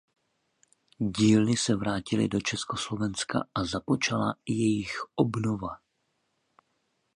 [0.99, 5.77] Dílny se vrátily do Československa a započala jejich obnova.